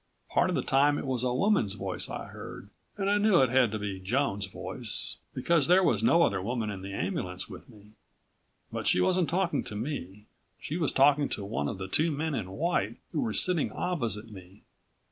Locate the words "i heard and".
2.09-3.07